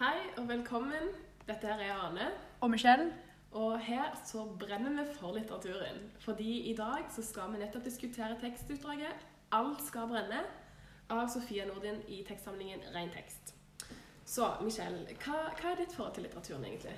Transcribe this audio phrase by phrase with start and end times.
[0.00, 1.10] Hei og velkommen.
[1.48, 2.28] Dette her er Ane.
[2.60, 3.12] Og Michelle.
[3.52, 5.98] Og her så brenner vi for litteraturen.
[6.20, 10.46] Fordi i dag så skal vi nettopp diskutere tekstutdraget 'Alt skal brenne'
[11.10, 13.54] av Sofia Nordin i tekstsamlingen Ren tekst.
[14.24, 16.96] Så Michelle, hva, hva er ditt forhold til litteraturen egentlig?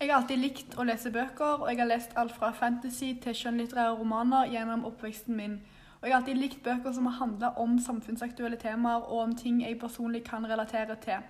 [0.00, 3.34] Jeg har alltid likt å lese bøker, og jeg har lest alt fra fantasy til
[3.34, 5.60] skjønnlitterære romaner gjennom oppveksten min.
[6.00, 9.62] Og jeg har alltid likt bøker som har handla om samfunnsaktuelle temaer og om ting
[9.62, 11.20] jeg personlig kan relatere til.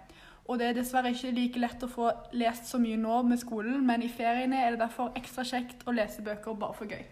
[0.51, 3.85] Og det er dessverre ikke like lett å få lest så mye nå med skolen,
[3.87, 7.05] men i feriene er det derfor ekstra kjekt å lese bøker bare for gøy.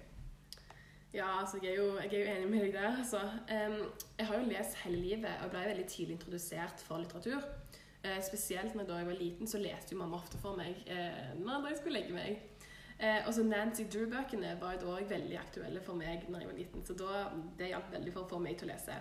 [1.15, 2.91] Ja, altså jeg er jo, jeg er jo enig med deg der.
[2.99, 3.23] Altså.
[3.49, 7.47] Jeg har jo lest hele livet og ble veldig tidlig introdusert for litteratur.
[8.03, 11.71] Eh, spesielt da jeg var liten, så leste jo mamma ofte for meg eh, når
[11.71, 12.43] jeg skulle legge meg.
[12.99, 16.59] Eh, og så Nancy Drew-bøkene var jo da veldig aktuelle for meg når jeg var
[16.59, 16.85] liten.
[16.87, 17.25] Så da,
[17.59, 18.99] det hjalp veldig for å få meg til å lese.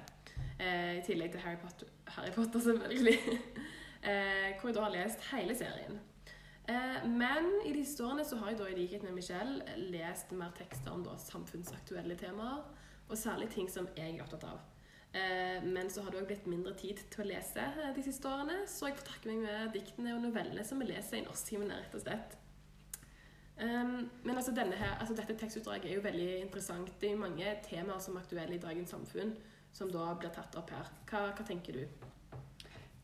[0.57, 3.19] I tillegg til Harry Potter, Harry Potter selvfølgelig.
[4.07, 5.99] eh, hvor jeg da har lest hele serien.
[6.67, 10.33] Eh, men i de siste årene så har jeg da i likhet med Michelle lest
[10.35, 12.65] mer tekster om da samfunnsaktuelle temaer.
[13.07, 14.65] Og særlig ting som jeg er opptatt av.
[15.15, 17.63] Eh, men så har det òg blitt mindre tid til å lese
[17.95, 21.21] de siste årene, så jeg får takke meg med diktene og novellene som vi leser
[21.21, 22.35] i norsktimene, rett og slett.
[23.57, 26.91] Um, men altså her, altså dette tekstutdraget er jo veldig interessant.
[27.01, 29.33] Det er mange temaer som er aktuelle i dagens samfunn,
[29.73, 30.91] som da blir tatt opp her.
[31.09, 32.06] Hva, hva tenker du?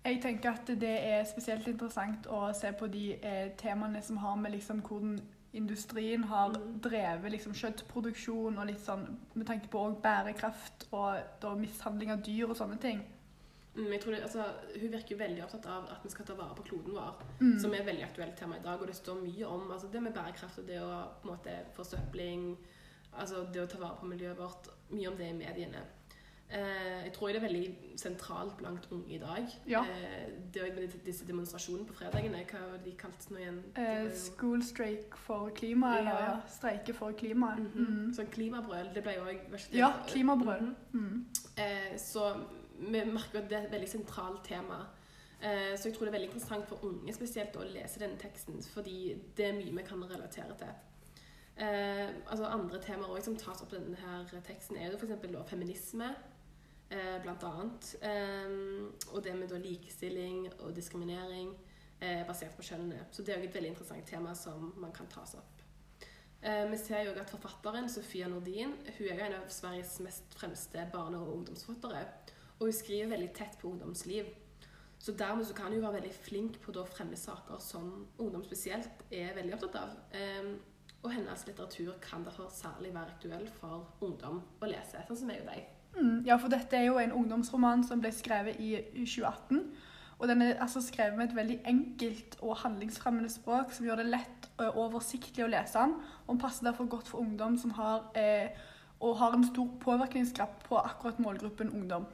[0.05, 4.35] Jeg tenker at det er spesielt interessant å se på de eh, temaene som har
[4.35, 5.19] med liksom hvordan
[5.53, 6.79] industrien har Mm.
[6.81, 12.49] drevet liksom kjøttproduksjon og litt sånn med tanke på bærekraft og da mishandling av dyr
[12.49, 13.03] og sånne ting.
[13.75, 14.43] Mm, jeg tror det, altså,
[14.81, 17.59] hun virker veldig opptatt av at vi skal ta vare på kloden vår, Mm.
[17.59, 18.81] som er et veldig aktuelt tema i dag.
[18.81, 21.55] Og det står mye om altså, det med bærekraft og det å på en måte
[21.73, 22.57] forsøpling,
[23.17, 24.67] altså det å ta vare på miljøet vårt.
[24.91, 25.81] Mye om det i mediene.
[26.53, 29.47] Eh, jeg tror det er veldig sentralt blant unge i dag.
[29.67, 29.81] Ja.
[29.81, 33.61] Eh, det er med disse demonstrasjonene på fredagene, hva var de kalt nå igjen?
[33.75, 36.17] Eh, school strike for klima, eller Ja.
[36.23, 37.55] eller streike for klima.
[37.55, 37.87] -hmm.
[37.87, 38.13] mm.
[38.13, 40.61] Sånn klimabrøl, det ble jo òg Ja, klimabrøl.
[40.61, 41.25] Mm Mm.
[41.57, 42.35] Eh, så
[42.79, 44.87] vi merker at det er et veldig sentralt tema.
[45.41, 48.63] Eh, så jeg tror det er veldig interessant for unge spesielt å lese denne teksten,
[48.63, 50.67] fordi det er mye vi kan relatere til.
[51.57, 55.49] Eh, altså Andre temaer også som tas opp i denne her teksten, er jo f.eks.
[55.49, 56.15] feminisme,
[56.93, 57.95] eh, annet.
[58.01, 61.53] Eh, og det med likestilling og diskriminering
[61.99, 63.07] eh, basert på kjønnene.
[63.11, 65.63] Så det er et veldig interessant tema som man kan tas opp.
[66.41, 70.35] Eh, vi ser jo at forfatteren Sofia Nordin hun er jo en av Sveriges mest
[70.37, 72.05] fremste barne- og ungdomsforfattere.
[72.59, 74.29] Og hun skriver veldig tett på ungdomsliv.
[74.99, 79.01] Så dermed så kan hun være veldig flink på å fremme saker som ungdom spesielt
[79.11, 79.97] er veldig opptatt av.
[81.03, 85.41] Og hennes litteratur kan derfor særlig være aktuell for ungdom å lese, sånn som meg
[85.43, 85.72] og deg.
[85.95, 89.61] Mm, ja, for dette er jo en ungdomsroman som ble skrevet i 2018.
[90.19, 94.11] Og den er altså skrevet med et veldig enkelt og handlingsfremmende språk som gjør det
[94.13, 95.97] lett og oversiktlig å lese den.
[96.25, 98.49] Og den passer derfor godt for ungdom som har, eh,
[98.99, 102.05] og har en stor påvirkningskraft på akkurat målgruppen ungdom.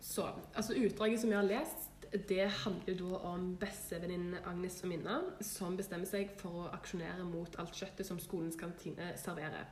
[0.00, 1.86] Så, altså Utdraget som vi har lest,
[2.28, 7.54] det handler da om bestevenninnen Agnes og Minna, som bestemmer seg for å aksjonere mot
[7.62, 9.68] alt kjøttet som skolens kantine serverer.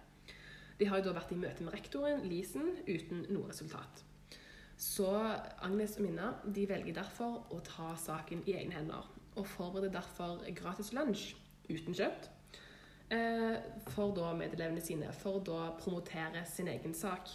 [0.79, 4.05] De har jo da vært i møte med rektoren, Lisen, uten noe resultat.
[4.79, 5.09] Så
[5.67, 10.45] Agnes og Minna de velger derfor å ta saken i egne hender, og forbereder derfor
[10.55, 11.33] gratis lunsj
[11.69, 12.29] uten kjøtt
[13.11, 13.59] eh,
[13.91, 17.35] for da medelevene sine, for da promotere sin egen sak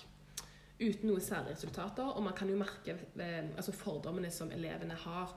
[0.80, 5.36] uten noe særlige resultater, og man kan jo merke eh, altså fordommene som elevene har.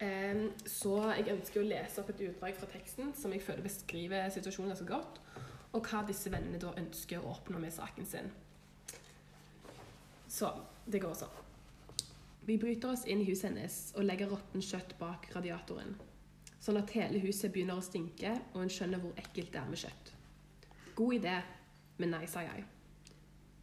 [0.00, 4.32] Eh, så jeg ønsker å lese opp et utdrag fra teksten som jeg føler beskriver
[4.32, 5.20] situasjonen ganske godt,
[5.74, 8.30] og hva disse vennene da ønsker å oppnå med saken sin.
[10.30, 10.50] Så
[10.86, 11.40] det går sånn.
[12.44, 15.94] Vi bryter oss inn i huset hennes og legger råttent kjøtt bak radiatoren,
[16.60, 19.80] sånn at hele huset begynner å stinke, og hun skjønner hvor ekkelt det er med
[19.80, 20.12] kjøtt.
[20.94, 21.38] God idé,
[21.98, 22.66] men nei, sa jeg.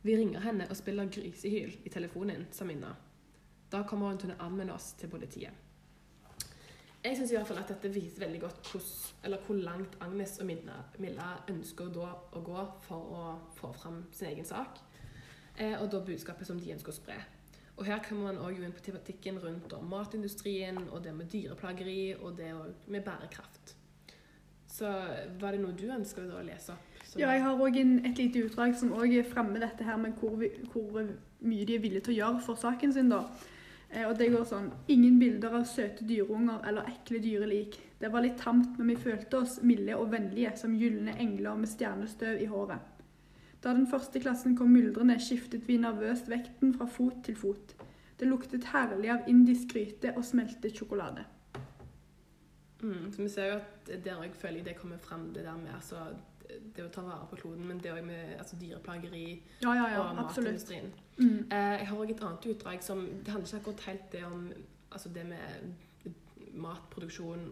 [0.01, 2.95] Vi ringer henne og spiller grisehyl i telefonen, sa Minna.
[3.71, 5.70] Da kommer hun til å anmelde oss til politiet.
[7.01, 8.89] Jeg syns at dette viser veldig godt hos,
[9.25, 13.23] hvor langt Agnes og Minna, Milla ønsker å gå for å
[13.57, 14.77] få fram sin egen sak,
[15.57, 17.17] eh, og da budskapet som de ønsker å spre.
[17.77, 22.37] Og her kommer man også inn på tematikken rundt matindustrien, og det med dyreplageri, og
[22.37, 22.51] det
[22.85, 23.75] med bærekraft.
[24.69, 24.91] Så
[25.41, 26.91] var det noe du ønsker å lese opp?
[27.17, 28.93] Ja, jeg har òg et lite utdrag som
[29.27, 31.01] fremmer dette her med hvor, vi, hvor
[31.41, 33.09] mye de er villige til å gjøre for saken sin.
[33.09, 33.25] da.
[33.91, 37.77] Eh, og det går sånn Ingen bilder av søte dyreunger eller ekle dyrelik.
[37.99, 41.69] Det var litt tamt, men vi følte oss milde og vennlige som gylne engler med
[41.69, 42.87] stjernestøv i håret.
[43.61, 47.75] Da den første klassen kom myldrende, skiftet vi nervøst vekten fra fot til fot.
[48.17, 51.27] Det luktet herlig av indisk gryte og smeltet sjokolade.
[52.81, 55.57] Mm, så vi ser jo at der òg føler jeg det kommer fram, det der
[55.61, 56.07] med altså,
[56.75, 59.25] det å ta vare på kloden, men det òg med altså, dyreplageri
[59.63, 60.91] Ja, ja, ja, og matindustrien.
[61.17, 61.47] Mm.
[61.51, 64.45] Eh, jeg har òg et annet utdrag som Det handler ikke akkurat helt det om
[64.91, 65.73] altså det med
[66.51, 67.43] matproduksjon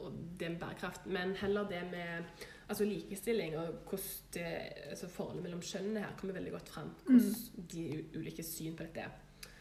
[0.00, 2.24] og det med bærekraft, men heller det med
[2.68, 4.46] altså likestilling og hvordan det,
[4.90, 6.90] altså forholdet mellom kjønnene her kommer veldig godt fram.
[7.04, 9.52] Hvordan de ulike syn på dette er.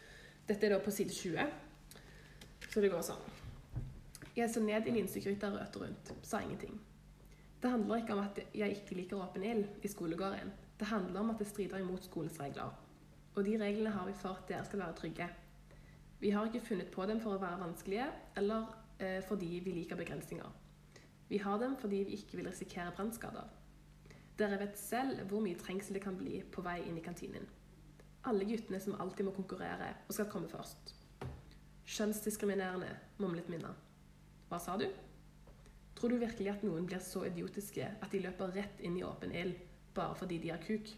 [0.48, 1.46] Dette er da på side 20.
[2.70, 3.24] Så det går sånn.
[4.36, 6.76] Jeg så ned i linsegryta rødt og rundt, sa ingenting.
[7.66, 10.52] Det handler ikke om at jeg ikke liker åpen ild i skolegården.
[10.80, 12.70] Det handler om at det strider imot skolens regler.
[13.36, 15.30] Og de reglene har vi for at dere skal være trygge.
[16.20, 18.06] Vi har ikke funnet på dem for å være vanskelige,
[18.38, 18.68] eller
[19.00, 20.52] eh, fordi vi liker begrensninger.
[21.30, 23.50] Vi har dem fordi vi ikke vil risikere brannskader.
[24.38, 27.50] Dere vet selv hvor mye trengsel det kan bli på vei inn i kantinen.
[28.30, 30.94] Alle guttene som alltid må konkurrere og skal komme først.
[31.98, 33.74] Kjønnsdiskriminerende, mumlet Minna.
[34.54, 34.86] Hva sa du?
[36.06, 39.32] Tror du virkelig at noen blir så idiotiske at de løper rett inn i åpen
[39.34, 39.56] ild
[39.98, 40.92] bare fordi de har kuk?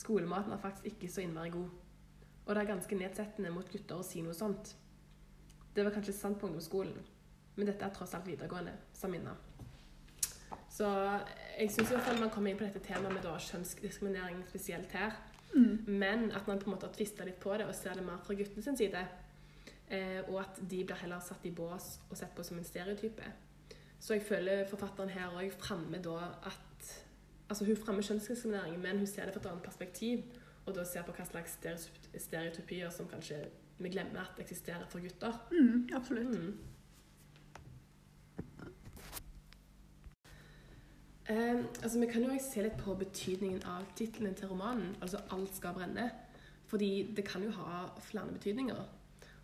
[0.00, 1.68] Skolematen er faktisk ikke så innmari god.
[2.46, 4.70] Og det er ganske nedsettende mot gutter å si noe sånt.
[5.76, 7.04] Det var kanskje sant på ungdomsskolen,
[7.58, 9.36] men dette er tross alt videregående, sa Minna.
[10.72, 10.88] Så
[11.58, 15.20] jeg syns man kommer inn på dette temaet med da kjønnsdiskriminering spesielt her.
[15.52, 15.84] Mm.
[15.84, 18.24] Men at man på en måte har tvista litt på det og ser det mer
[18.24, 19.04] fra guttene sin side.
[19.92, 23.34] Eh, og at de blir heller satt i bås og sett på som en stereotype.
[24.02, 26.18] Så jeg føler forfatteren her òg fremmer da
[26.50, 26.58] at
[27.52, 30.22] Altså hun fremmer kjønnsdiskriminering, men hun ser det fra et annet perspektiv.
[30.64, 33.42] Og da ser på hva slags stereotyp- stereotypier som kanskje
[33.78, 35.36] vi glemmer at eksisterer for gutter.
[35.50, 36.38] Mm, absolutt.
[36.38, 36.58] Mm.
[41.28, 45.20] Eh, altså, vi kan jo også se litt på betydningen av tittelen til romanen, altså
[45.30, 46.10] 'Alt skal brenne'.
[46.66, 48.88] Fordi det kan jo ha flere betydninger.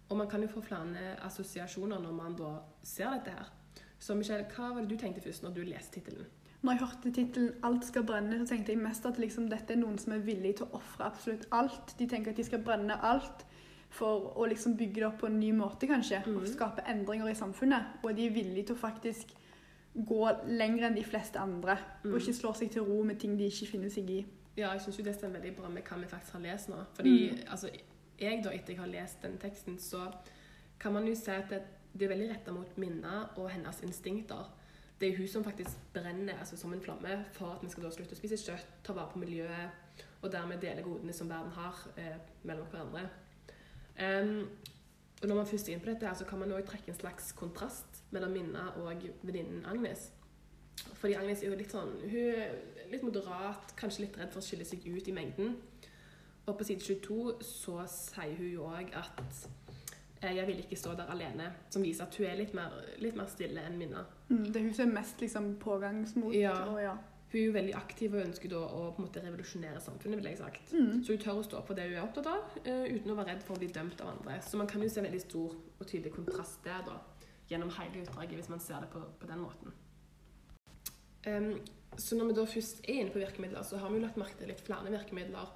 [0.09, 3.53] Og man kan jo få flere assosiasjoner når man da ser dette her.
[3.99, 6.27] Så Michelle, hva var det du tenkte først når du leste tittelen?
[6.63, 9.77] Når jeg hørte tittelen 'Alt skal brenne', så tenkte jeg mest at liksom, dette er
[9.79, 11.95] noen som er villig til å ofre absolutt alt.
[11.99, 13.45] De tenker at de skal brenne alt
[13.91, 16.23] for å liksom bygge det opp på en ny måte, kanskje.
[16.27, 16.47] Og Mhm.
[16.47, 17.85] skape endringer i samfunnet.
[18.03, 19.33] Og de er villige til å faktisk
[20.07, 21.79] gå lenger enn de fleste andre.
[22.05, 22.13] Mm.
[22.15, 24.27] Og ikke slå seg til ro med ting de ikke finner seg i.
[24.57, 26.77] Ja, jeg syns jo det stemmer veldig bra med hva vi faktisk har lest nå.
[26.95, 27.39] Fordi Mm.
[27.51, 27.69] altså,
[28.21, 30.13] jeg da, etter jeg har lest den teksten, så
[30.81, 31.63] kan man jo si at det,
[31.93, 34.51] det er veldig retta mot Minna og hennes instinkter.
[34.99, 37.93] Det er hun som faktisk brenner altså, som en flamme for at vi skal da
[37.95, 41.85] slutte å spise kjøtt, ta vare på miljøet og dermed dele godene som verden har
[41.97, 43.05] eh, mellom hverandre.
[43.99, 44.49] Um,
[45.23, 47.33] og når man først er inne på dette, så kan man også trekke en slags
[47.39, 50.11] kontrast mellom Minna og venninnen Agnes.
[50.95, 52.53] Fordi Agnes er jo litt sånn Hun er
[52.93, 55.57] litt moderat, kanskje litt redd for å skille seg ut i mengden.
[56.47, 59.43] Og på side 22 så sier hun jo òg at
[60.23, 63.27] 'jeg vil ikke stå der alene', som viser at hun er litt mer, litt mer
[63.27, 64.05] stille enn Minna.
[64.29, 66.35] Mm, det er hun som er mest liksom, pågangsmot.
[66.35, 66.65] Ja.
[66.65, 66.97] Og, ja.
[67.33, 70.31] Hun er jo veldig aktiv og ønsker da å på en måte revolusjonere samfunnet, vil
[70.31, 70.73] jeg sagt.
[70.73, 71.03] Mm.
[71.05, 73.35] Så hun tør å stå på det hun er opptatt av, uh, uten å være
[73.35, 74.39] redd for å bli dømt av andre.
[74.43, 76.97] Så man kan jo se en veldig stor og tydelig kontrast der, da,
[77.51, 79.77] gjennom hele utdraget, hvis man ser det på, på den måten.
[81.29, 81.53] Um,
[82.01, 84.41] så når vi da først er inne på virkemidler, så har vi jo lagt merke
[84.41, 85.53] til litt flere virkemidler.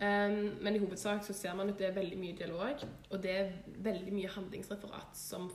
[0.00, 3.32] Em, men i hovedsak så ser man at det er veldig mye dialog, og det
[3.36, 3.50] er
[3.84, 5.50] veldig mye handlingsreferat som,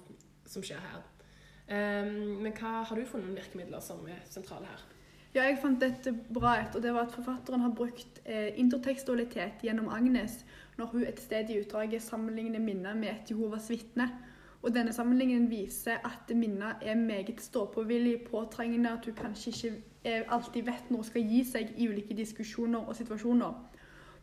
[0.45, 1.05] som skjer her.
[1.65, 4.83] Um, men hva har du funnet noen virkemidler som er sentrale her?
[5.35, 9.65] Ja, jeg fant dette bra et, og det var at forfatteren har brukt eh, intertekstualitet
[9.65, 10.37] gjennom Agnes
[10.77, 14.07] når hun et sted i utdraget sammenligner minner med et Jehovas vitne.
[14.61, 19.73] Og denne sammenligningen viser at minner er meget ståpåvillig, påtrengende, at hun kanskje ikke
[20.05, 23.74] eh, alltid vet når hun skal gi seg i ulike diskusjoner og situasjoner.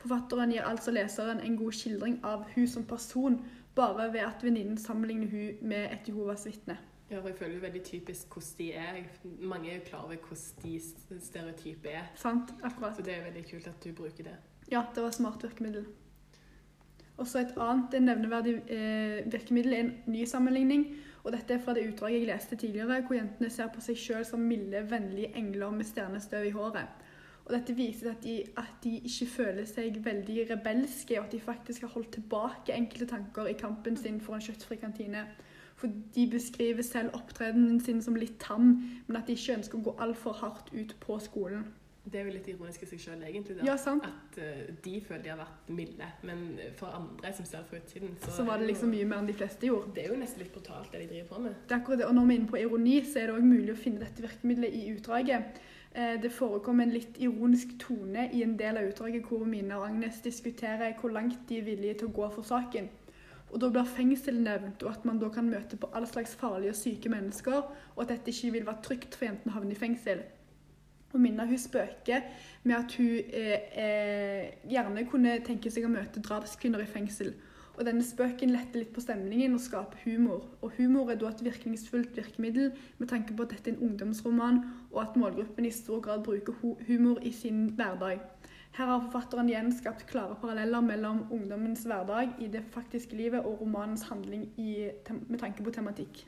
[0.02, 3.38] Forfatteren gir altså leseren en god skildring av hun som person,
[3.74, 6.76] bare ved at venninnen sammenligner hun med et Jehovas vitne.
[7.10, 9.02] Ja, for jeg føler jo veldig typisk hvordan de er.
[9.40, 12.08] Mange er jo klar over hvordan de stereotype er.
[12.16, 12.54] Sant?
[12.62, 12.96] Akkurat.
[12.96, 14.36] Så det er veldig kult at du bruker det.
[14.72, 15.86] Ja, det var et smart virkemiddel.
[17.16, 20.86] Og så et annet nevneverdig eh, virkemiddel er en ny sammenligning.
[21.22, 24.24] Og dette er fra det utdraget jeg leste tidligere, hvor jentene ser på seg sjøl
[24.26, 27.01] som milde, vennlige engler med stjernestøv i håret.
[27.44, 31.40] Og dette viser at de, at de ikke føler seg veldig rebelske, og at de
[31.42, 35.26] faktisk har holdt tilbake enkelte tanker i kampen sin for en kjøttfri kantine.
[35.76, 38.76] For de beskriver selv opptredenen sin som litt tam,
[39.08, 41.64] men at de ikke ønsker å gå altfor hardt ut på skolen.
[42.02, 43.56] Det er jo litt ironisk i seg sjøl, egentlig.
[43.60, 43.66] Da.
[43.66, 44.06] Ja, sant?
[44.06, 46.40] At uh, de føler de har vært milde, men
[46.78, 49.36] for andre som ser fra utsiden, så, Så var det liksom mye mer enn de
[49.38, 49.92] fleste gjorde.
[49.94, 51.60] Det er jo nesten litt brutalt, det de driver på med.
[51.62, 52.08] Det er akkurat det.
[52.08, 54.26] Og når vi er inne på ironi, så er det òg mulig å finne dette
[54.26, 55.62] virkemidlet i utdraget.
[55.94, 59.86] Eh, Det forekom en litt ironisk tone i en del av utdraget hvor Mina og
[59.90, 62.88] Agnes diskuterer hvor langt de er villige til å gå for saken.
[63.52, 66.70] Og Da blir fengsel nevnt, og at man da kan møte på all slags farlige
[66.70, 67.62] og syke mennesker,
[67.96, 70.22] og at dette ikke vil være trygt for jentene å havne i fengsel.
[71.12, 72.22] Og Minna hun spøker
[72.64, 77.34] med at hun eh, eh, gjerne kunne tenke seg å møte drapskvinner i fengsel.
[77.78, 80.44] Og denne spøken letter litt på stemningen og skaper humor.
[80.60, 84.60] Og humor er da et virkningsfullt virkemiddel med tanke på at dette er en ungdomsroman,
[84.92, 88.20] og at målgruppen i stor grad bruker humor i sin hverdag.
[88.72, 93.60] Her har forfatteren igjen skapt klare paralleller mellom ungdommens hverdag i det faktiske livet og
[93.60, 94.88] romanens handling i,
[95.28, 96.22] med tanke på tematikk.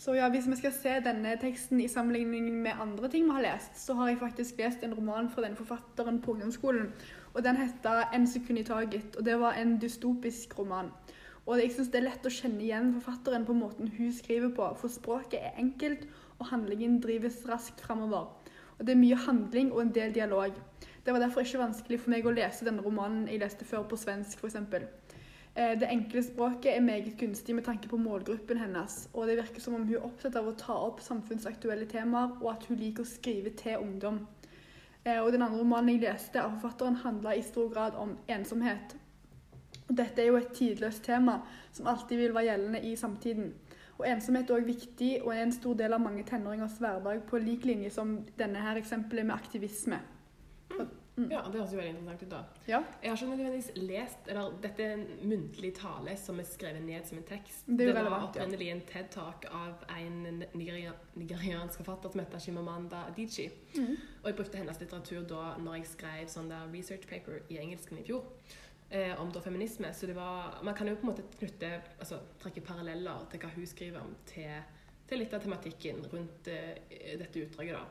[0.00, 3.42] Så ja, Hvis vi skal se denne teksten i sammenligning med andre ting vi har
[3.44, 6.92] lest, så har jeg faktisk lest en roman fra denne forfatteren på ungdomsskolen.
[7.34, 9.18] og Den heter 'En sekund i taget'.
[9.18, 10.90] og Det var en dystopisk roman.
[11.46, 14.76] Og Jeg synes det er lett å kjenne igjen forfatteren på måten hun skriver på,
[14.78, 18.26] for språket er enkelt, og handlingen drives raskt framover.
[18.78, 20.52] Og Det er mye handling og en del dialog.
[21.04, 23.96] Det var derfor ikke vanskelig for meg å lese denne romanen jeg leste før på
[23.96, 24.56] svensk, f.eks.
[25.54, 29.60] Eh, det enkle språket er meget gunstig med tanke på målgruppen hennes, og det virker
[29.60, 33.02] som om hun er opptatt av å ta opp samfunnsaktuelle temaer, og at hun liker
[33.02, 34.26] å skrive til ungdom.
[35.04, 38.94] Eh, og Den andre romanen jeg leste av forfatteren, handla i stor grad om ensomhet.
[39.90, 41.40] Dette er jo et tidløst tema
[41.72, 43.52] som alltid vil være gjeldende i samtiden.
[43.98, 47.38] Og Ensomhet er også viktig og er en stor del av mange tenåringers hverdag, på
[47.42, 49.98] lik linje som denne her eksempelet med aktivisme.
[51.20, 51.26] Mm.
[51.32, 52.30] Ja, det høres jo veldig interessant ut.
[52.30, 52.40] da.
[52.70, 52.80] Ja.
[53.02, 57.04] Jeg har ikke nødvendigvis lest eller Dette er en muntlig tale som er skrevet ned
[57.08, 57.66] som en tekst.
[57.66, 58.78] Det, det var opprinnelig ja.
[58.78, 63.52] en TED-talk av en nigeria, nigeriansk forfatter som heter Shimamanda Adichie.
[63.76, 63.94] Mm.
[64.22, 68.00] Og jeg brukte hennes litteratur da når jeg skrev sånn der research paper i engelsken
[68.00, 68.24] i fjor.
[68.90, 69.94] Eh, om da feminisme.
[69.94, 73.52] Så det var, man kan jo på en måte knytte, altså trekke paralleller til hva
[73.54, 74.56] hun skriver om, til,
[75.06, 77.76] til litt av tematikken rundt eh, dette utdraget.
[77.78, 77.84] da.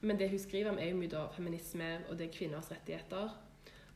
[0.00, 3.34] Men det hun skriver om, er jo mye da feminisme og det er kvinners rettigheter.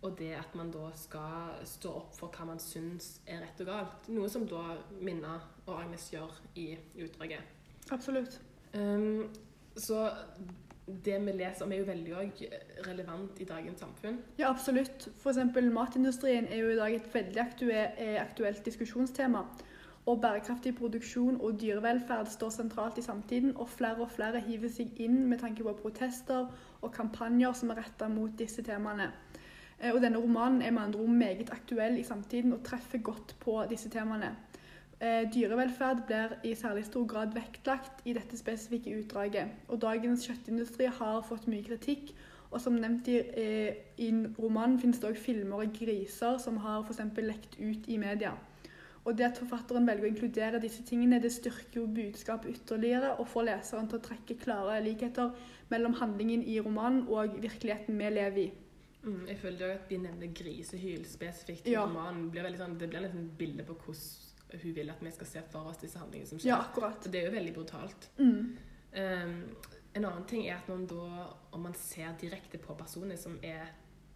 [0.04, 3.70] Og det at man da skal stå opp for hva man syns er rett og
[3.70, 4.08] galt.
[4.12, 6.74] Noe som da Minna og Agnes gjør i
[7.06, 7.40] utdraget.
[7.94, 8.36] Absolutt.
[8.74, 9.30] Um,
[9.76, 10.10] så
[11.04, 12.48] det vi leser om, er jo veldig
[12.84, 14.18] relevant i dagens samfunn.
[14.38, 15.08] Ja, absolutt.
[15.16, 15.40] F.eks.
[15.72, 17.40] matindustrien er jo i dag et veldig
[18.20, 19.46] aktuelt diskusjonstema.
[20.06, 25.00] Og bærekraftig produksjon og dyrevelferd står sentralt i samtiden, og flere og flere hiver seg
[25.00, 26.50] inn med tanke på protester
[26.82, 29.08] og kampanjer som er retta mot disse temaene.
[29.80, 33.36] Eh, og denne romanen er med andre ord meget aktuell i samtiden og treffer godt
[33.40, 34.34] på disse temaene.
[35.00, 39.56] Eh, dyrevelferd blir i særlig stor grad vektlagt i dette spesifikke utdraget.
[39.68, 42.14] Og dagens kjøttindustri har fått mye kritikk.
[42.50, 46.84] Og som nevnt i, eh, i romanen finnes det òg filmer av griser som har
[46.84, 47.00] f.eks.
[47.18, 48.36] lekt ut i media.
[49.04, 53.28] Og det at forfatteren velger å inkludere disse tingene, det styrker jo budskapet ytterligere og
[53.28, 55.34] får leseren til å trekke klare likheter
[55.72, 58.50] mellom handlingen i romanen og virkeligheten vi lever i.
[59.04, 61.84] Mm, jeg føler at de nevner grisehyl spesifikt i ja.
[61.84, 62.30] romanen.
[62.32, 65.42] Blir sånn, det blir nesten et bilde på hvordan hun vil at vi skal se
[65.52, 66.54] for oss disse handlingene som skjer.
[66.54, 67.04] Ja, akkurat.
[67.04, 68.08] Og det er jo veldig brutalt.
[68.16, 68.56] Mm.
[68.94, 69.38] Um,
[69.94, 73.68] en annen ting er at man da, om man ser direkte på personer som er,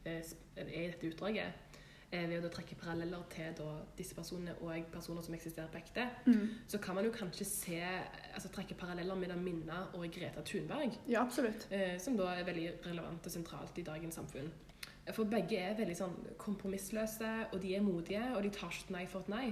[0.04, 0.22] er,
[0.56, 1.67] eh, er i dette utdraget,
[2.10, 3.66] ved å trekke paralleller til da,
[3.98, 6.46] disse personene og personer som eksisterer på ekte, mm.
[6.72, 7.82] så kan man jo kanskje se,
[8.32, 10.96] altså trekke paralleller mellom Minna og Greta Thunberg.
[11.10, 11.26] Ja.
[11.68, 14.48] Eh, som da er veldig relevant og sentralt i dagens samfunn.
[15.16, 19.04] For begge er veldig sånn kompromissløse, og de er modige, og de tar ikke nei
[19.08, 19.46] for et nei.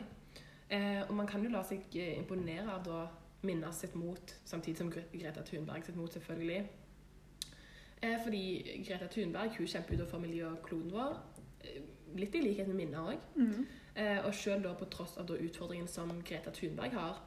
[0.69, 3.05] Eh, og man kan jo la seg eh, imponere av da
[3.47, 6.65] Minna sitt mot, samtidig som Greta Thunberg sitt mot, selvfølgelig.
[8.03, 11.17] Eh, fordi Greta Thunberg hun kjemper jo for miljøet og kloden vår
[12.21, 13.31] litt i likhet med minner òg.
[13.37, 13.67] Mm.
[13.97, 17.23] Eh, og sjøl da på tross av da utfordringen som Greta Thunberg har,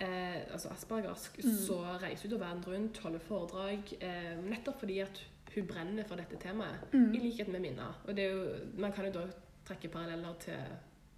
[0.00, 1.56] eh, altså aspergersk, mm.
[1.66, 5.24] så reiser hun da verden rundt, holder foredrag, eh, nettopp fordi at
[5.54, 7.10] hun brenner for dette temaet, mm.
[7.14, 7.98] i likhet med minner.
[8.06, 8.44] Og det er jo,
[8.78, 9.26] man kan jo da
[9.66, 10.62] trekke paralleller til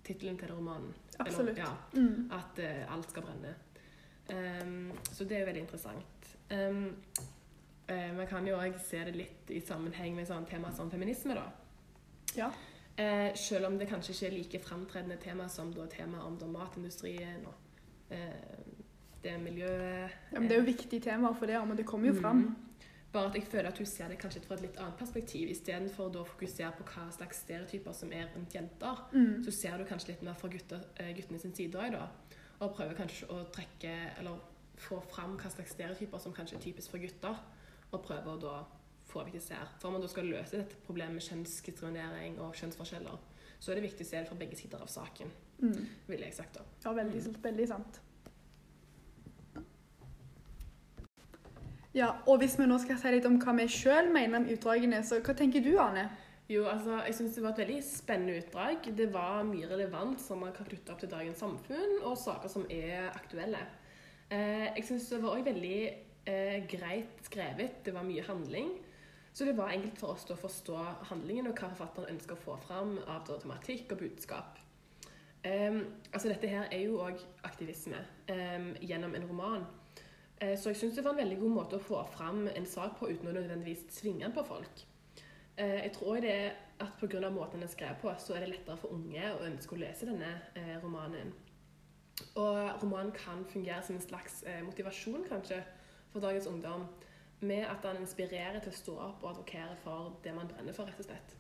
[0.05, 0.95] tittelen til romanen.
[1.19, 1.59] Absolutt.
[1.59, 2.31] Eller, ja, mm.
[2.33, 3.55] At uh, alt skal brenne.
[4.33, 6.33] Um, så det er jo veldig interessant.
[6.51, 6.97] Um,
[7.91, 11.37] uh, man kan jo òg se det litt i sammenheng med sånn tema som feminisme,
[11.39, 11.47] da.
[12.37, 12.51] Ja.
[13.03, 16.49] Eh, selv om det kanskje ikke er like framtredende tema som da temaet om da
[16.51, 17.55] matindustrien og
[18.15, 18.67] eh,
[19.23, 22.15] det miljøet ja, men Det er jo viktige temaer for det, men det kommer jo
[22.21, 22.43] fram.
[22.43, 22.89] Mm.
[23.13, 25.49] Bare at jeg føler at hun ser det kanskje fra et litt annet perspektiv.
[25.53, 29.43] Istedenfor å fokusere på hva slags stereotyper som er rundt jenter, mm.
[29.45, 32.39] så ser du kanskje litt mer fra gutter, eh, guttene sin side òg, da.
[32.65, 34.41] Og prøver kanskje å trekke, eller
[34.81, 37.43] få fram hva slags stereotyper som kanskje er typisk for gutter,
[37.93, 38.57] og prøver å da
[39.13, 39.75] får vi ikke ser.
[39.79, 43.21] For om man da skal løse dette problemet med kjønnsdiskriminering og kjønnsforskjeller,
[43.63, 45.29] så er det viktig å se det fra begge sider av saken,
[45.61, 45.83] mm.
[46.09, 46.65] ville jeg sagt da.
[46.87, 47.37] Ja, veldig, mm.
[47.45, 48.01] veldig sant.
[51.93, 55.03] Ja, og hvis vi nå skal si litt om hva vi sjøl mener om utdragene,
[55.05, 56.07] så hva tenker du, Ane?
[56.51, 58.89] Jo, altså, jeg syns det var et veldig spennende utdrag.
[58.97, 62.65] Det var mye relevant som man kan knytte opp til dagens samfunn, og saker som
[62.73, 63.61] er aktuelle.
[64.33, 65.79] Eh, jeg syns det var òg veldig
[66.33, 67.83] eh, greit skrevet.
[67.85, 68.73] Det var mye handling.
[69.33, 70.77] Så det var enkelt for oss å forstå
[71.09, 74.59] handlingen og hva forfatteren ønsker å få fram av tematikk og budskap.
[75.43, 75.79] Um,
[76.13, 77.99] altså Dette her er jo òg aktivisme
[78.29, 79.65] um, gjennom en roman.
[80.37, 82.99] Uh, så jeg syns det var en veldig god måte å få fram en sak
[82.99, 84.85] på uten å nødvendigvis svinge den på folk.
[85.57, 86.53] Uh, jeg tror det er
[86.85, 87.31] at pga.
[87.31, 90.11] måten den er skrevet på, så er det lettere for unge å ønske å lese
[90.11, 91.33] denne uh, romanen.
[92.37, 95.63] Og romanen kan fungere som en slags motivasjon, kanskje,
[96.13, 96.85] for dagens ungdom
[97.43, 100.89] med at han inspirerer til å stå opp og advokere for det man brenner for,
[100.89, 101.37] rett og slett.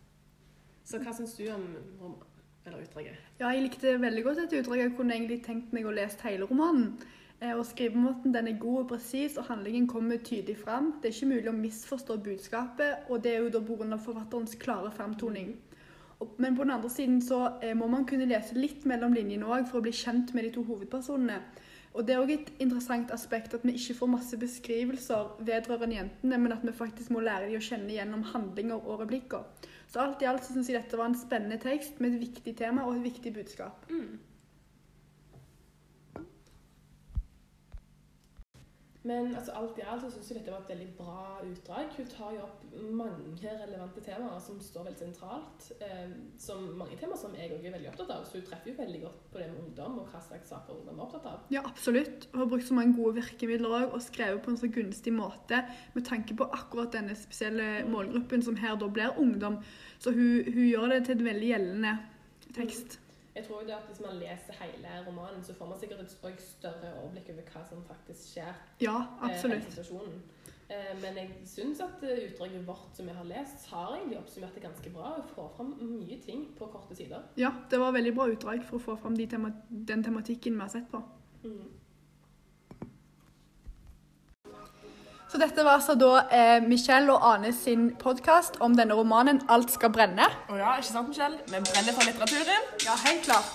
[0.84, 1.66] Så hva syns du om
[2.00, 2.28] romanen?
[2.66, 3.18] eller utdraget?
[3.40, 4.84] Ja, jeg likte veldig godt dette utdraget.
[4.84, 6.92] Jeg kunne egentlig tenkt meg å lese hele romanen.
[7.40, 10.92] Eh, og Skrivemåten den er god og presis, og handlingen kommer tydelig fram.
[11.02, 13.98] Det er ikke mulig å misforstå budskapet, og det er jo da pga.
[13.98, 15.56] forfatterens klare fremtoning.
[16.38, 19.66] Men på den andre siden så eh, må man kunne lese litt mellom linjene òg
[19.66, 21.40] for å bli kjent med de to hovedpersonene.
[21.92, 26.38] Og Det er òg et interessant aspekt at vi ikke får masse beskrivelser vedrørende jentene,
[26.40, 29.44] men at vi faktisk må lære dem å kjenne gjennom handlinger og replikker.
[29.92, 32.56] Så alt i alt så syns jeg dette var en spennende tekst med et viktig
[32.56, 33.84] tema og et viktig budskap.
[33.92, 34.16] Mm.
[39.02, 41.88] Men altså, alt i alt så syns jeg dette var et veldig bra utdrag.
[41.96, 42.60] Hun tar jo opp
[42.94, 45.66] mange relevante temaer som står veldig sentralt.
[45.82, 48.22] Eh, som mange temaer som jeg òg er veldig opptatt av.
[48.28, 51.02] Så hun treffer jo veldig godt på det med ungdom og hva slags saker ungdom
[51.02, 51.42] er opptatt av.
[51.54, 52.28] Ja, absolutt.
[52.30, 55.64] Hun har brukt så mange gode virkemidler òg, og skrevet på en så gunstig måte
[55.96, 59.58] med tanke på akkurat denne spesielle målgruppen, som her da blir ungdom.
[59.98, 61.98] Så hun, hun gjør det til en veldig gjeldende
[62.54, 63.01] tekst.
[63.34, 66.92] Jeg tror det at Hvis man leser hele romanen, så får man sikkert et større
[67.00, 68.52] overblikk over hva som faktisk skjer.
[68.80, 69.78] Ja, eh, absolutt.
[69.78, 74.54] Eh, eh, men jeg syns at utdraget vårt som jeg har lest, har egentlig oppsummert
[74.54, 75.14] det ganske bra.
[75.18, 77.24] Og får fram mye ting på korte sider.
[77.36, 80.66] Ja, det var veldig bra utdrag for å få fram de tema den tematikken vi
[80.66, 81.02] har sett på.
[81.44, 81.70] Mm.
[85.32, 89.72] Så dette var altså da eh, Michelle og Ane sin podkast om denne romanen 'Alt
[89.72, 90.28] skal brenne'.
[90.28, 91.40] Å ja, ikke sant, Michelle?
[91.48, 92.70] Vi brenner for litteraturen.
[92.84, 93.52] Ja, helt klart.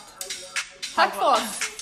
[0.95, 1.76] Takk for oss.